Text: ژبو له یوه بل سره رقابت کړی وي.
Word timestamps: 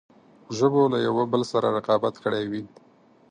ژبو 0.57 0.81
له 0.93 0.97
یوه 1.07 1.23
بل 1.31 1.41
سره 1.51 1.67
رقابت 1.77 2.15
کړی 2.23 2.43
وي. 2.51 2.63